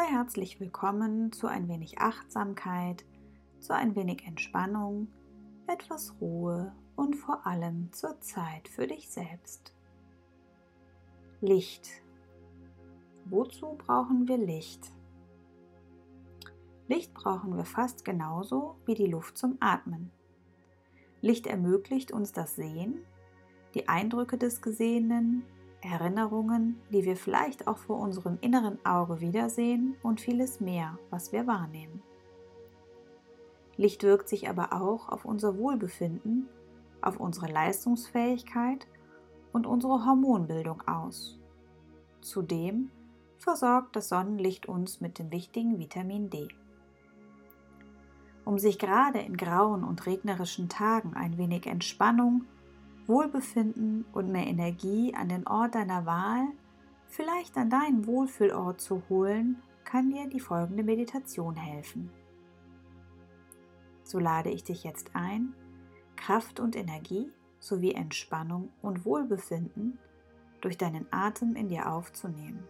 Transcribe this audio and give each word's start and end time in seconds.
Sei 0.00 0.06
herzlich 0.06 0.60
willkommen 0.60 1.30
zu 1.30 1.46
ein 1.46 1.68
wenig 1.68 1.98
Achtsamkeit, 1.98 3.04
zu 3.58 3.74
ein 3.74 3.94
wenig 3.96 4.26
Entspannung, 4.26 5.08
etwas 5.66 6.14
Ruhe 6.22 6.72
und 6.96 7.16
vor 7.16 7.46
allem 7.46 7.92
zur 7.92 8.18
Zeit 8.20 8.66
für 8.68 8.86
dich 8.86 9.10
selbst. 9.10 9.74
Licht. 11.42 11.86
Wozu 13.26 13.76
brauchen 13.76 14.26
wir 14.26 14.38
Licht? 14.38 14.90
Licht 16.88 17.12
brauchen 17.12 17.54
wir 17.54 17.66
fast 17.66 18.02
genauso 18.02 18.76
wie 18.86 18.94
die 18.94 19.06
Luft 19.06 19.36
zum 19.36 19.58
Atmen. 19.60 20.10
Licht 21.20 21.46
ermöglicht 21.46 22.10
uns 22.10 22.32
das 22.32 22.56
Sehen, 22.56 23.04
die 23.74 23.86
Eindrücke 23.86 24.38
des 24.38 24.62
Gesehenen, 24.62 25.44
Erinnerungen, 25.82 26.80
die 26.90 27.04
wir 27.04 27.16
vielleicht 27.16 27.66
auch 27.66 27.78
vor 27.78 27.98
unserem 27.98 28.38
inneren 28.40 28.84
Auge 28.84 29.20
wiedersehen 29.20 29.96
und 30.02 30.20
vieles 30.20 30.60
mehr, 30.60 30.98
was 31.10 31.32
wir 31.32 31.46
wahrnehmen. 31.46 32.02
Licht 33.76 34.02
wirkt 34.02 34.28
sich 34.28 34.48
aber 34.48 34.74
auch 34.74 35.08
auf 35.08 35.24
unser 35.24 35.56
Wohlbefinden, 35.56 36.48
auf 37.00 37.18
unsere 37.18 37.50
Leistungsfähigkeit 37.50 38.86
und 39.52 39.66
unsere 39.66 40.04
Hormonbildung 40.04 40.82
aus. 40.86 41.38
Zudem 42.20 42.90
versorgt 43.38 43.96
das 43.96 44.10
Sonnenlicht 44.10 44.66
uns 44.66 45.00
mit 45.00 45.18
dem 45.18 45.32
wichtigen 45.32 45.78
Vitamin 45.78 46.28
D. 46.28 46.48
Um 48.44 48.58
sich 48.58 48.78
gerade 48.78 49.20
in 49.20 49.36
grauen 49.36 49.82
und 49.84 50.06
regnerischen 50.06 50.68
Tagen 50.68 51.14
ein 51.14 51.38
wenig 51.38 51.66
Entspannung 51.66 52.44
Wohlbefinden 53.06 54.04
und 54.12 54.30
mehr 54.30 54.46
Energie 54.46 55.14
an 55.14 55.28
den 55.28 55.46
Ort 55.46 55.74
deiner 55.74 56.06
Wahl, 56.06 56.48
vielleicht 57.06 57.56
an 57.56 57.70
deinen 57.70 58.06
Wohlfühlort 58.06 58.80
zu 58.80 59.02
holen, 59.08 59.62
kann 59.84 60.10
dir 60.10 60.28
die 60.28 60.40
folgende 60.40 60.82
Meditation 60.82 61.56
helfen. 61.56 62.10
So 64.04 64.18
lade 64.18 64.50
ich 64.50 64.64
dich 64.64 64.84
jetzt 64.84 65.10
ein, 65.14 65.54
Kraft 66.16 66.60
und 66.60 66.76
Energie 66.76 67.30
sowie 67.58 67.92
Entspannung 67.92 68.70
und 68.82 69.04
Wohlbefinden 69.04 69.98
durch 70.60 70.76
deinen 70.76 71.06
Atem 71.10 71.56
in 71.56 71.68
dir 71.68 71.90
aufzunehmen. 71.90 72.62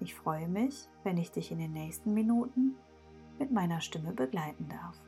Ich 0.00 0.14
freue 0.14 0.48
mich, 0.48 0.88
wenn 1.04 1.16
ich 1.18 1.30
dich 1.30 1.52
in 1.52 1.58
den 1.58 1.72
nächsten 1.72 2.14
Minuten 2.14 2.74
mit 3.38 3.52
meiner 3.52 3.80
Stimme 3.80 4.12
begleiten 4.12 4.68
darf. 4.68 5.00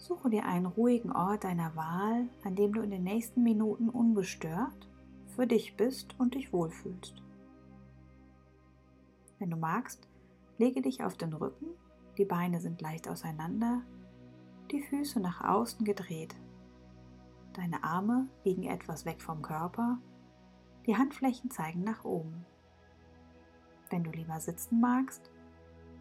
Suche 0.00 0.30
dir 0.30 0.46
einen 0.46 0.64
ruhigen 0.64 1.12
Ort 1.12 1.44
deiner 1.44 1.76
Wahl, 1.76 2.26
an 2.42 2.56
dem 2.56 2.72
du 2.72 2.80
in 2.80 2.90
den 2.90 3.04
nächsten 3.04 3.42
Minuten 3.42 3.90
ungestört 3.90 4.88
für 5.36 5.46
dich 5.46 5.76
bist 5.76 6.18
und 6.18 6.34
dich 6.34 6.54
wohlfühlst. 6.54 7.22
Wenn 9.38 9.50
du 9.50 9.58
magst, 9.58 10.08
lege 10.56 10.80
dich 10.80 11.04
auf 11.04 11.18
den 11.18 11.34
Rücken, 11.34 11.66
die 12.16 12.24
Beine 12.24 12.60
sind 12.60 12.80
leicht 12.80 13.08
auseinander, 13.08 13.82
die 14.70 14.80
Füße 14.80 15.20
nach 15.20 15.44
außen 15.44 15.84
gedreht. 15.84 16.34
Deine 17.52 17.84
Arme 17.84 18.26
liegen 18.42 18.64
etwas 18.64 19.04
weg 19.04 19.20
vom 19.20 19.42
Körper, 19.42 19.98
die 20.86 20.96
Handflächen 20.96 21.50
zeigen 21.50 21.84
nach 21.84 22.06
oben. 22.06 22.46
Wenn 23.90 24.04
du 24.04 24.10
lieber 24.10 24.40
sitzen 24.40 24.80
magst, 24.80 25.30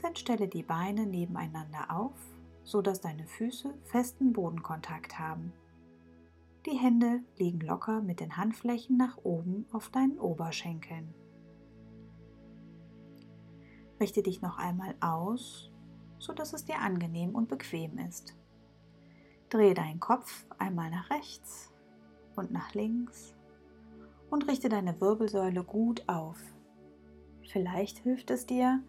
dann 0.02 0.16
stelle 0.16 0.47
die 0.47 0.64
Beine 0.64 1.05
nebeneinander 1.05 1.86
auf 1.89 2.39
so 2.70 2.84
dass 2.84 3.02
deine 3.02 3.25
Füße 3.25 3.73
festen 3.86 4.31
Bodenkontakt 4.31 5.17
haben. 5.17 5.53
Die 6.67 6.78
Hände 6.78 7.22
liegen 7.36 7.61
locker 7.61 8.00
mit 8.02 8.20
den 8.20 8.38
Handflächen 8.38 8.95
nach 8.95 9.17
oben 9.23 9.66
auf 9.72 9.89
deinen 9.89 10.20
Oberschenkeln. 10.20 11.16
Richte 13.99 14.21
dich 14.21 14.44
noch 14.44 14.60
einmal 14.60 14.94
aus, 14.99 15.71
so 16.20 16.32
dass 16.32 16.54
es 16.54 16.66
dir 16.66 16.80
angenehm 16.80 17.33
und 17.33 17.49
bequem 17.49 17.98
ist. 17.98 18.38
Drehe 19.49 19.73
deinen 19.73 19.99
Kopf 19.99 20.45
einmal 20.60 20.92
nach 20.92 21.10
rechts 21.10 21.73
und 22.36 22.52
nach 22.52 22.76
links 22.76 23.33
und 24.30 24.48
richte 24.48 24.70
deine 24.70 25.02
Wirbelsäule 25.02 25.64
gut 25.64 26.08
auf. 26.08 26.38
Vielleicht 27.48 27.98
hilft 27.98 28.30
es 28.30 28.45
dir, 28.45 28.83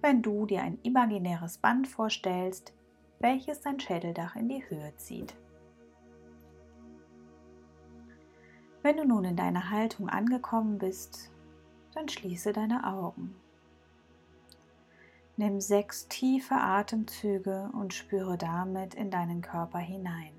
wenn 0.00 0.22
du 0.22 0.46
dir 0.46 0.62
ein 0.62 0.78
imaginäres 0.84 1.58
Band 1.58 1.88
vorstellst, 1.88 2.75
welches 3.18 3.62
sein 3.62 3.80
Schädeldach 3.80 4.36
in 4.36 4.48
die 4.48 4.68
Höhe 4.68 4.94
zieht. 4.96 5.34
Wenn 8.82 8.98
du 8.98 9.04
nun 9.04 9.24
in 9.24 9.36
deiner 9.36 9.70
Haltung 9.70 10.08
angekommen 10.08 10.78
bist, 10.78 11.32
dann 11.94 12.08
schließe 12.08 12.52
deine 12.52 12.86
Augen. 12.86 13.34
Nimm 15.36 15.60
sechs 15.60 16.08
tiefe 16.08 16.54
Atemzüge 16.54 17.70
und 17.72 17.92
spüre 17.92 18.38
damit 18.38 18.94
in 18.94 19.10
deinen 19.10 19.42
Körper 19.42 19.78
hinein. 19.78 20.32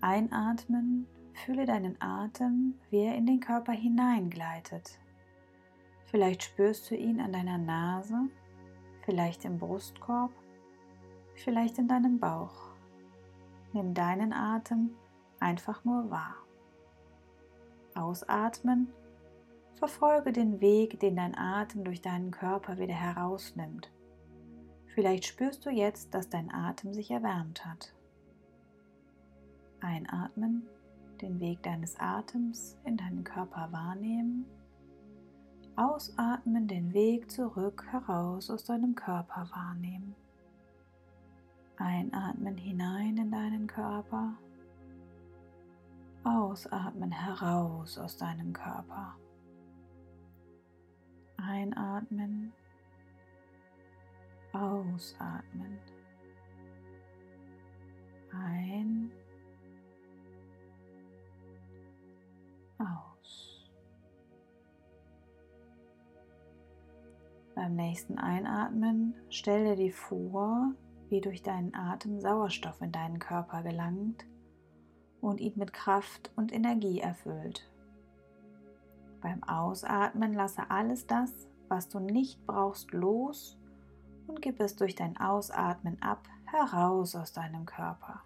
Einatmen, 0.00 1.06
fühle 1.34 1.66
deinen 1.66 2.00
Atem, 2.00 2.74
wie 2.90 3.02
er 3.02 3.14
in 3.16 3.26
den 3.26 3.40
Körper 3.40 3.72
hineingleitet. 3.72 4.98
Vielleicht 6.06 6.42
spürst 6.42 6.90
du 6.90 6.96
ihn 6.96 7.20
an 7.20 7.32
deiner 7.32 7.58
Nase, 7.58 8.28
vielleicht 9.04 9.44
im 9.44 9.58
Brustkorb 9.58 10.32
vielleicht 11.42 11.78
in 11.78 11.88
deinem 11.88 12.18
Bauch. 12.18 12.70
Nimm 13.72 13.94
deinen 13.94 14.32
Atem 14.32 14.90
einfach 15.40 15.84
nur 15.84 16.10
wahr. 16.10 16.36
Ausatmen. 17.94 18.88
Verfolge 19.76 20.32
den 20.32 20.60
Weg, 20.60 21.00
den 21.00 21.16
dein 21.16 21.36
Atem 21.36 21.84
durch 21.84 22.00
deinen 22.00 22.30
Körper 22.30 22.78
wieder 22.78 22.94
herausnimmt. 22.94 23.90
Vielleicht 24.86 25.26
spürst 25.26 25.66
du 25.66 25.70
jetzt, 25.70 26.14
dass 26.14 26.30
dein 26.30 26.50
Atem 26.52 26.94
sich 26.94 27.10
erwärmt 27.10 27.66
hat. 27.66 27.94
Einatmen, 29.80 30.66
den 31.20 31.38
Weg 31.40 31.62
deines 31.62 32.00
Atems 32.00 32.78
in 32.84 32.96
deinen 32.96 33.22
Körper 33.22 33.68
wahrnehmen. 33.72 34.46
Ausatmen, 35.76 36.66
den 36.66 36.94
Weg 36.94 37.30
zurück 37.30 37.84
heraus 37.90 38.50
aus 38.50 38.64
deinem 38.64 38.94
Körper 38.94 39.50
wahrnehmen. 39.52 40.14
Einatmen 41.78 42.56
hinein 42.56 43.16
in 43.18 43.30
deinen 43.30 43.66
Körper. 43.66 44.34
Ausatmen 46.24 47.12
heraus 47.12 47.98
aus 47.98 48.16
deinem 48.16 48.52
Körper. 48.52 49.14
Einatmen. 51.36 52.52
Ausatmen. 54.52 55.78
Ein. 58.32 59.12
Aus. 62.78 63.70
Beim 67.54 67.76
nächsten 67.76 68.18
Einatmen 68.18 69.14
stell 69.30 69.76
dir 69.76 69.92
vor, 69.92 70.74
wie 71.08 71.20
durch 71.20 71.42
deinen 71.42 71.74
Atem 71.74 72.20
Sauerstoff 72.20 72.80
in 72.80 72.92
deinen 72.92 73.18
Körper 73.18 73.62
gelangt 73.62 74.26
und 75.20 75.40
ihn 75.40 75.54
mit 75.56 75.72
Kraft 75.72 76.30
und 76.36 76.52
Energie 76.52 77.00
erfüllt. 77.00 77.68
Beim 79.20 79.42
Ausatmen 79.44 80.34
lasse 80.34 80.70
alles 80.70 81.06
das, 81.06 81.32
was 81.68 81.88
du 81.88 81.98
nicht 81.98 82.44
brauchst, 82.46 82.92
los 82.92 83.58
und 84.26 84.42
gib 84.42 84.60
es 84.60 84.76
durch 84.76 84.94
dein 84.94 85.16
Ausatmen 85.16 86.00
ab 86.00 86.28
heraus 86.44 87.14
aus 87.14 87.32
deinem 87.32 87.66
Körper. 87.66 88.22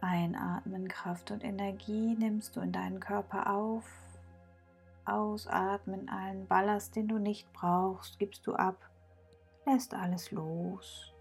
Einatmen, 0.00 0.88
Kraft 0.88 1.30
und 1.30 1.44
Energie 1.44 2.16
nimmst 2.16 2.56
du 2.56 2.60
in 2.60 2.72
deinen 2.72 3.00
Körper 3.00 3.54
auf. 3.54 3.84
Ausatmen, 5.04 6.08
allen 6.08 6.46
Ballast, 6.46 6.96
den 6.96 7.08
du 7.08 7.18
nicht 7.18 7.52
brauchst, 7.52 8.18
gibst 8.18 8.46
du 8.46 8.54
ab 8.54 8.91
lässt 9.66 9.94
alles 9.94 10.30
los. 10.30 11.12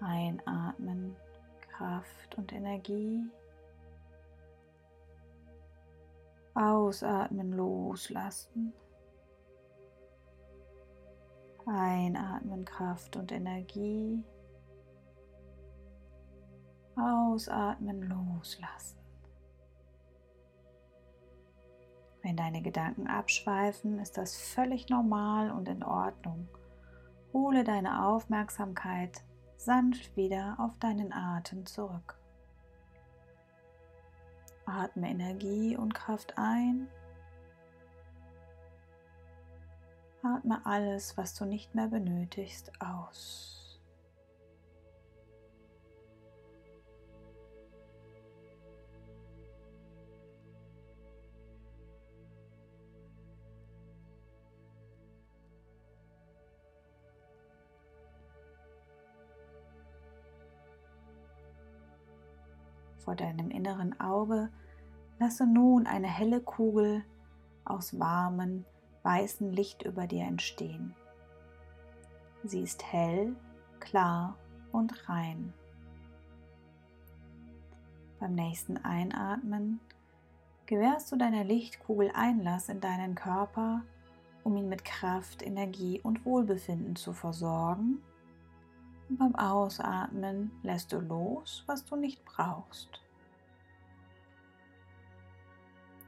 Einatmen, 0.00 1.16
Kraft 1.68 2.36
und 2.36 2.52
Energie. 2.52 3.24
Ausatmen, 6.54 7.52
loslassen. 7.52 8.72
Einatmen, 11.66 12.64
Kraft 12.64 13.16
und 13.16 13.32
Energie. 13.32 14.22
Ausatmen, 16.96 18.02
loslassen. 18.02 19.05
Wenn 22.26 22.36
deine 22.36 22.60
Gedanken 22.60 23.06
abschweifen, 23.06 24.00
ist 24.00 24.18
das 24.18 24.36
völlig 24.36 24.88
normal 24.88 25.52
und 25.52 25.68
in 25.68 25.84
Ordnung. 25.84 26.48
Hole 27.32 27.62
deine 27.62 28.04
Aufmerksamkeit 28.04 29.22
sanft 29.56 30.16
wieder 30.16 30.56
auf 30.58 30.76
deinen 30.80 31.12
Atem 31.12 31.64
zurück. 31.66 32.18
Atme 34.64 35.08
Energie 35.08 35.76
und 35.76 35.94
Kraft 35.94 36.36
ein. 36.36 36.88
Atme 40.24 40.66
alles, 40.66 41.16
was 41.16 41.32
du 41.36 41.44
nicht 41.44 41.76
mehr 41.76 41.86
benötigst, 41.86 42.72
aus. 42.80 43.55
Vor 63.06 63.14
deinem 63.14 63.50
inneren 63.50 63.98
Auge 64.00 64.50
lasse 65.20 65.46
nun 65.46 65.86
eine 65.86 66.08
helle 66.08 66.40
Kugel 66.40 67.04
aus 67.64 67.98
warmem, 68.00 68.64
weißen 69.04 69.52
Licht 69.52 69.84
über 69.84 70.08
dir 70.08 70.24
entstehen. 70.24 70.92
Sie 72.42 72.62
ist 72.62 72.82
hell, 72.92 73.36
klar 73.78 74.36
und 74.72 75.08
rein. 75.08 75.54
Beim 78.18 78.34
nächsten 78.34 78.76
Einatmen 78.78 79.78
gewährst 80.66 81.12
du 81.12 81.16
deiner 81.16 81.44
Lichtkugel 81.44 82.10
Einlass 82.12 82.68
in 82.68 82.80
deinen 82.80 83.14
Körper, 83.14 83.82
um 84.42 84.56
ihn 84.56 84.68
mit 84.68 84.84
Kraft, 84.84 85.46
Energie 85.46 86.00
und 86.02 86.24
Wohlbefinden 86.24 86.96
zu 86.96 87.12
versorgen 87.12 88.02
und 89.08 89.18
beim 89.18 89.34
Ausatmen 89.36 90.50
lässt 90.62 90.92
du 90.92 90.98
los, 90.98 91.62
was 91.66 91.84
du 91.84 91.96
nicht 91.96 92.24
brauchst. 92.24 93.00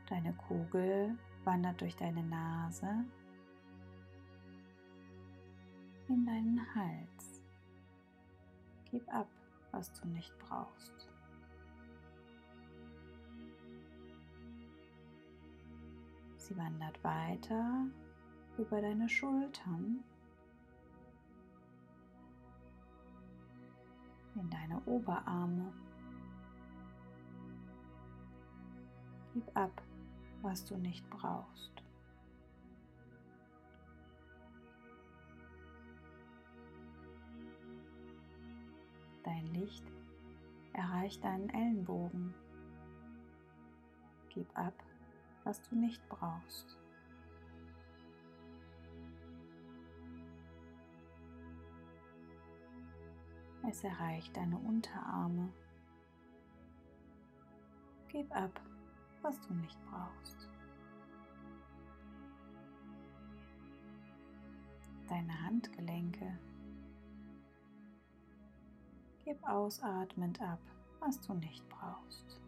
Deine 0.08 0.32
Kugel 0.32 1.16
wandert 1.44 1.80
durch 1.80 1.94
deine 1.94 2.22
Nase 2.22 3.04
in 6.08 6.24
deinen 6.24 6.74
Hals. 6.74 7.42
Gib 8.90 9.06
ab, 9.12 9.28
was 9.70 9.92
du 9.92 10.08
nicht 10.08 10.32
brauchst. 10.38 11.08
Sie 16.36 16.56
wandert 16.56 17.04
weiter 17.04 17.84
über 18.56 18.80
deine 18.80 19.08
Schultern 19.08 20.02
in 24.38 24.50
deine 24.50 24.80
Oberarme. 24.86 25.72
Gib 29.34 29.56
ab, 29.56 29.82
was 30.42 30.64
du 30.64 30.76
nicht 30.76 31.08
brauchst. 31.10 31.82
Dein 39.24 39.46
Licht 39.54 39.84
erreicht 40.72 41.22
deinen 41.22 41.50
Ellenbogen. 41.50 42.34
Gib 44.30 44.46
ab, 44.56 44.74
was 45.44 45.60
du 45.68 45.76
nicht 45.76 46.06
brauchst. 46.08 46.78
Es 53.70 53.84
erreicht 53.84 54.34
deine 54.34 54.56
Unterarme. 54.56 55.52
Gib 58.08 58.34
ab, 58.34 58.58
was 59.20 59.38
du 59.42 59.52
nicht 59.52 59.78
brauchst. 59.84 60.48
Deine 65.06 65.42
Handgelenke. 65.42 66.38
Gib 69.22 69.46
ausatmend 69.46 70.40
ab, 70.40 70.60
was 71.00 71.20
du 71.20 71.34
nicht 71.34 71.68
brauchst. 71.68 72.40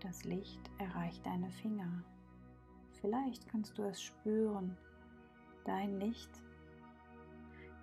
Das 0.00 0.24
Licht 0.24 0.70
erreicht 0.78 1.26
deine 1.26 1.50
Finger. 1.50 2.02
Vielleicht 2.92 3.46
kannst 3.46 3.76
du 3.76 3.82
es 3.82 4.00
spüren, 4.00 4.74
dein 5.64 5.98
Licht? 6.00 6.30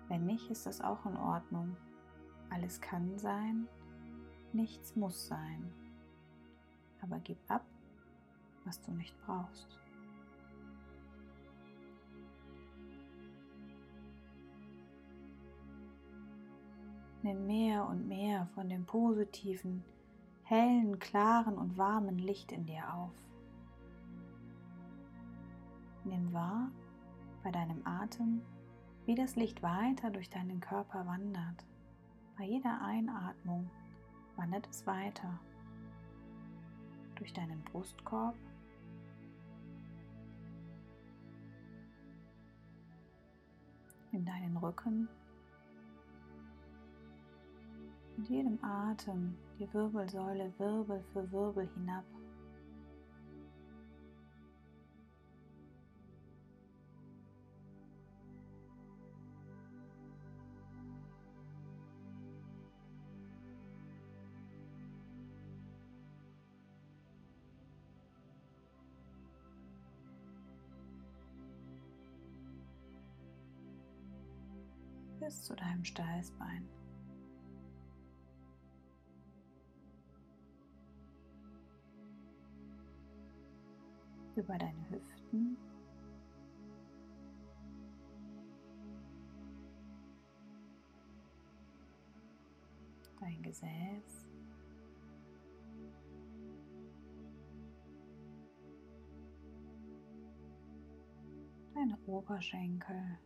Wenn 0.08 0.26
nicht, 0.26 0.50
ist 0.50 0.66
das 0.66 0.80
auch 0.80 1.06
in 1.06 1.16
Ordnung. 1.16 1.76
Alles 2.50 2.80
kann 2.80 3.18
sein, 3.18 3.66
nichts 4.52 4.94
muss 4.96 5.26
sein. 5.26 5.72
Aber 7.00 7.18
gib 7.20 7.38
ab, 7.48 7.64
was 8.64 8.80
du 8.82 8.92
nicht 8.92 9.16
brauchst. 9.24 9.78
Nimm 17.22 17.46
mehr 17.46 17.86
und 17.86 18.08
mehr 18.08 18.48
von 18.54 18.68
dem 18.68 18.84
positiven, 18.84 19.84
hellen, 20.42 20.98
klaren 20.98 21.56
und 21.56 21.78
warmen 21.78 22.18
Licht 22.18 22.50
in 22.50 22.66
dir 22.66 22.92
auf. 22.92 23.12
Nimm 26.04 26.32
wahr, 26.32 26.70
bei 27.42 27.50
deinem 27.50 27.84
Atem, 27.86 28.42
wie 29.06 29.14
das 29.14 29.36
Licht 29.36 29.62
weiter 29.62 30.10
durch 30.10 30.30
deinen 30.30 30.60
Körper 30.60 31.06
wandert. 31.06 31.64
Bei 32.38 32.44
jeder 32.44 32.80
Einatmung 32.82 33.68
wandert 34.36 34.68
es 34.68 34.86
weiter 34.86 35.38
durch 37.16 37.32
deinen 37.32 37.62
Brustkorb, 37.64 38.36
in 44.12 44.24
deinen 44.24 44.56
Rücken. 44.56 45.08
Mit 48.16 48.28
jedem 48.28 48.62
Atem 48.62 49.34
die 49.58 49.72
Wirbelsäule 49.72 50.52
Wirbel 50.58 51.02
für 51.12 51.30
Wirbel 51.32 51.68
hinab 51.74 52.04
bis 75.22 75.42
zu 75.44 75.54
deinem 75.54 75.84
Steißbein. 75.84 76.68
Über 84.34 84.58
deine 84.58 84.90
Hüften. 84.90 85.56
Dein 93.20 93.42
Gesäß. 93.42 94.26
Deine 101.74 101.96
Oberschenkel. 102.06 103.18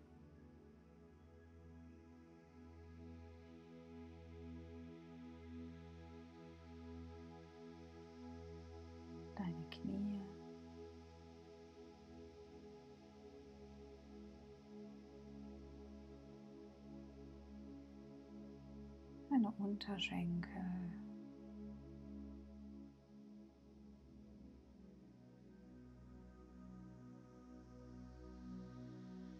Deine 19.37 19.53
Unterschenkel. 19.59 20.51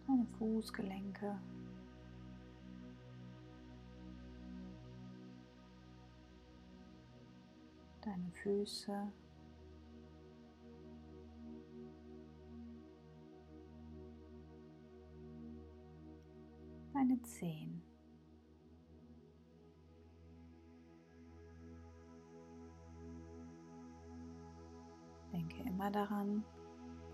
Deine 0.05 0.25
Fußgelenke. 0.37 1.39
Deine 8.01 8.31
Füße. 8.43 9.11
Deine 16.93 17.21
Zehen. 17.23 17.96
Immer 25.77 25.91
daran, 25.91 26.43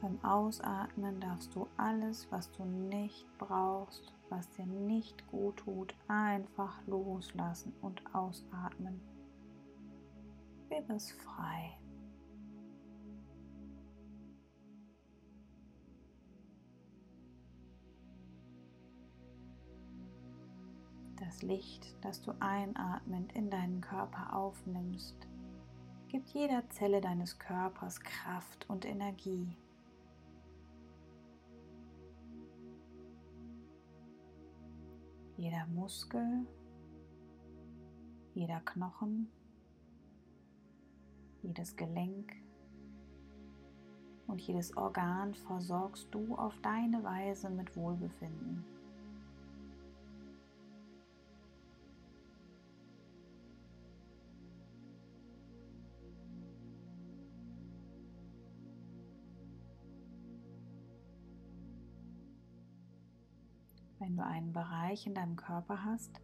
beim 0.02 0.24
Ausatmen 0.24 1.20
darfst 1.20 1.54
du 1.54 1.68
alles, 1.76 2.32
was 2.32 2.50
du 2.52 2.64
nicht 2.64 3.28
brauchst, 3.38 4.14
was 4.30 4.50
dir 4.52 4.66
nicht 4.66 5.28
gut 5.28 5.58
tut, 5.58 5.94
einfach 6.08 6.82
loslassen 6.88 7.74
und 7.82 8.02
ausatmen. 8.16 9.02
Gib 10.70 10.90
es 10.90 11.12
frei. 11.12 11.78
Das 21.20 21.42
Licht, 21.42 21.98
das 22.02 22.22
du 22.22 22.32
einatmend 22.40 23.34
in 23.34 23.50
deinen 23.50 23.82
Körper 23.82 24.34
aufnimmst, 24.34 25.28
gibt 26.14 26.30
jeder 26.30 26.70
Zelle 26.70 27.02
deines 27.02 27.40
Körpers 27.40 28.00
Kraft 28.00 28.70
und 28.70 28.86
Energie. 28.86 29.58
Jeder 35.38 35.66
Muskel, 35.74 36.46
jeder 38.36 38.60
Knochen, 38.60 39.28
jedes 41.42 41.76
Gelenk 41.76 42.32
und 44.28 44.40
jedes 44.40 44.78
Organ 44.78 45.34
versorgst 45.34 46.14
du 46.14 46.36
auf 46.36 46.56
deine 46.62 47.04
Weise 47.04 47.50
mit 47.50 47.76
Wohlbefinden. 47.76 48.73
Wenn 64.04 64.18
du 64.18 64.26
einen 64.26 64.52
Bereich 64.52 65.08
in 65.08 65.16
deinem 65.16 65.38
Körper 65.38 65.86
hast, 65.86 66.20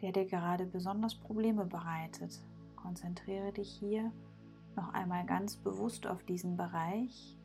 der 0.00 0.12
dir 0.12 0.24
gerade 0.24 0.64
besonders 0.64 1.14
Probleme 1.14 1.66
bereitet. 1.66 2.42
Konzentriere 2.76 3.52
dich 3.52 3.68
hier 3.68 4.10
noch 4.74 4.88
einmal 4.94 5.26
ganz 5.26 5.58
bewusst 5.58 6.06
auf 6.06 6.24
diesen 6.24 6.56
Bereich 6.56 7.36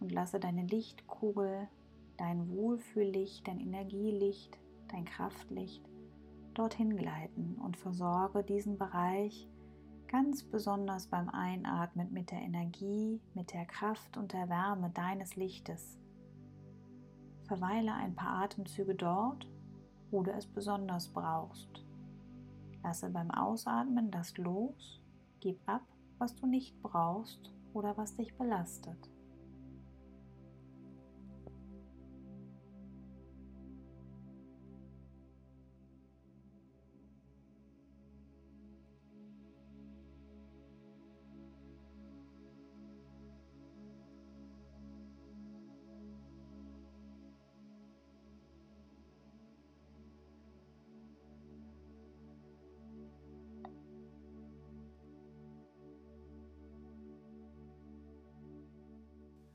und 0.00 0.12
lasse 0.12 0.38
deine 0.38 0.66
Lichtkugel, 0.66 1.66
dein 2.18 2.50
Wohlfühllicht, 2.50 3.48
dein 3.48 3.58
Energielicht, 3.58 4.58
dein 4.88 5.06
Kraftlicht 5.06 5.82
dorthin 6.52 6.94
gleiten 6.94 7.56
und 7.64 7.78
versorge 7.78 8.44
diesen 8.44 8.76
Bereich 8.76 9.48
ganz 10.08 10.42
besonders 10.42 11.06
beim 11.06 11.30
Einatmen 11.30 12.12
mit 12.12 12.32
der 12.32 12.40
Energie, 12.40 13.18
mit 13.32 13.54
der 13.54 13.64
Kraft 13.64 14.18
und 14.18 14.34
der 14.34 14.50
Wärme 14.50 14.90
deines 14.90 15.36
Lichtes. 15.36 15.99
Verweile 17.50 17.92
ein 17.92 18.14
paar 18.14 18.44
Atemzüge 18.44 18.94
dort, 18.94 19.44
wo 20.12 20.22
du 20.22 20.30
es 20.30 20.46
besonders 20.46 21.08
brauchst. 21.08 21.84
Lasse 22.84 23.10
beim 23.10 23.32
Ausatmen 23.32 24.12
das 24.12 24.38
los, 24.38 25.00
gib 25.40 25.58
ab, 25.68 25.82
was 26.18 26.36
du 26.36 26.46
nicht 26.46 26.80
brauchst 26.80 27.52
oder 27.74 27.96
was 27.96 28.14
dich 28.14 28.32
belastet. 28.38 29.09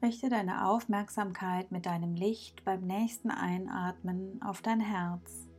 Richte 0.06 0.30
deine 0.30 0.68
Aufmerksamkeit 0.68 1.72
mit 1.72 1.88
deinem 1.88 2.14
Licht 2.14 2.64
beim 2.64 2.82
nächsten 2.82 3.32
Einatmen 3.32 4.40
auf 4.44 4.62
dein 4.62 4.80
Herz. 4.80 5.50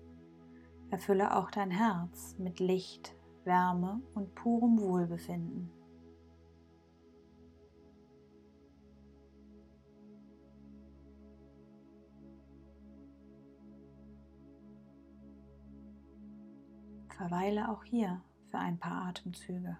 Erfülle 0.89 1.37
auch 1.37 1.51
dein 1.51 1.73
Herz 1.73 2.37
mit 2.39 2.61
Licht, 2.61 3.17
Wärme 3.43 4.01
und 4.15 4.37
purem 4.37 4.79
Wohlbefinden. 4.79 5.69
Verweile 17.09 17.69
auch 17.69 17.83
hier 17.83 18.23
für 18.53 18.59
ein 18.59 18.79
paar 18.79 19.07
Atemzüge. 19.07 19.77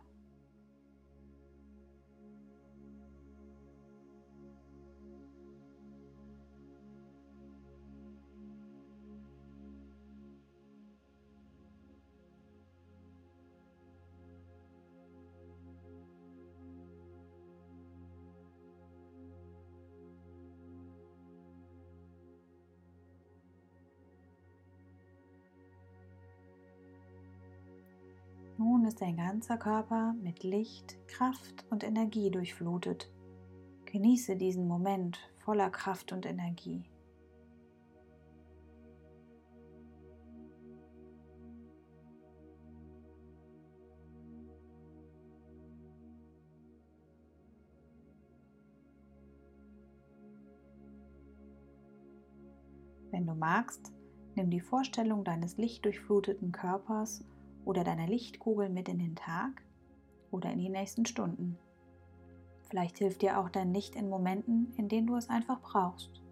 Nun 28.69 28.85
ist 28.85 29.01
dein 29.01 29.17
ganzer 29.17 29.59
Körper 29.59 30.13
mit 30.25 30.43
Licht, 30.43 30.99
Kraft 31.07 31.65
und 31.71 31.85
Energie 31.85 32.33
durchflutet. 32.33 33.09
Genieße 33.85 34.35
diesen 34.35 34.67
Moment 34.67 35.21
voller 35.45 35.71
Kraft 35.71 36.11
und 36.13 36.27
Energie. 36.27 36.83
Wenn 53.13 53.29
du 53.29 53.35
magst, 53.35 53.93
nimm 54.35 54.51
die 54.51 54.59
Vorstellung 54.59 55.23
deines 55.23 55.57
lichtdurchfluteten 55.57 56.51
Körpers 56.51 57.25
oder 57.67 57.85
deiner 57.85 58.07
Lichtkugel 58.07 58.71
mit 58.71 58.89
in 58.89 58.99
den 58.99 59.17
Tag 59.17 59.63
oder 60.31 60.51
in 60.51 60.59
die 60.59 60.71
nächsten 60.71 61.05
Stunden. 61.05 61.59
Vielleicht 62.63 62.99
hilft 62.99 63.21
dir 63.23 63.39
auch 63.39 63.51
dein 63.51 63.75
Licht 63.75 63.95
in 63.95 64.09
Momenten, 64.09 64.73
in 64.77 64.89
denen 64.89 65.07
du 65.07 65.17
es 65.17 65.29
einfach 65.29 65.61
brauchst. 65.61 66.23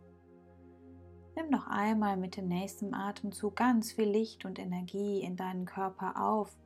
Nimm 1.37 1.51
noch 1.51 1.67
einmal 1.67 2.17
mit 2.17 2.37
dem 2.37 2.49
nächsten 2.49 2.95
Atemzug 2.95 3.57
ganz 3.57 3.93
viel 3.93 4.09
Licht 4.09 4.45
und 4.45 4.59
Energie 4.59 5.21
in 5.21 5.37
deinen 5.37 5.67
Körper 5.67 6.21
auf 6.23 6.57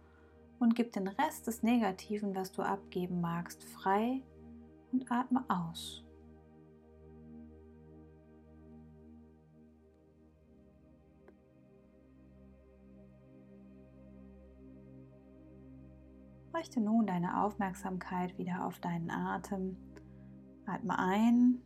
und 0.59 0.75
gib 0.75 0.93
den 0.93 1.09
Rest 1.09 1.47
des 1.47 1.63
Negativen, 1.63 2.35
was 2.35 2.53
du 2.53 2.63
abgeben 2.63 3.21
magst, 3.21 3.65
frei 3.65 4.23
und 4.93 5.11
atme 5.11 5.45
aus. 5.49 6.05
Richte 16.59 16.81
nun 16.81 17.07
deine 17.07 17.45
Aufmerksamkeit 17.45 18.37
wieder 18.37 18.67
auf 18.67 18.81
deinen 18.81 19.13
Atem. 19.13 19.77
Atme 20.67 20.99
ein 20.99 21.63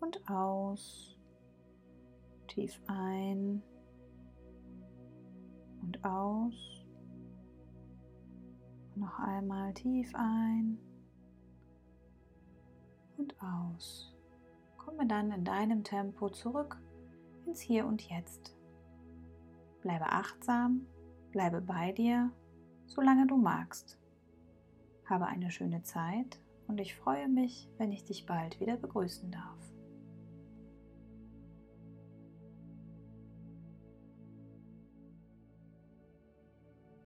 und 0.00 0.28
aus. 0.28 1.18
Tief 2.46 2.78
ein 2.88 3.62
und 5.80 6.04
aus. 6.04 6.84
noch 8.96 9.18
einmal 9.18 9.72
tief 9.72 10.12
ein 10.14 10.78
und 13.16 13.34
aus. 13.40 14.14
Komme 14.76 15.06
dann 15.06 15.30
in 15.30 15.44
deinem 15.44 15.84
Tempo 15.84 16.28
zurück 16.28 16.78
ins 17.46 17.60
Hier 17.60 17.86
und 17.86 18.02
Jetzt. 18.02 18.54
Bleibe 19.80 20.06
achtsam, 20.06 20.86
bleibe 21.30 21.62
bei 21.62 21.92
dir, 21.92 22.30
solange 22.86 23.26
du 23.26 23.36
magst. 23.38 23.97
Habe 25.08 25.26
eine 25.26 25.50
schöne 25.50 25.82
Zeit 25.82 26.38
und 26.66 26.78
ich 26.78 26.94
freue 26.94 27.28
mich, 27.28 27.68
wenn 27.78 27.92
ich 27.92 28.04
dich 28.04 28.26
bald 28.26 28.60
wieder 28.60 28.76
begrüßen 28.76 29.30
darf. 29.30 29.67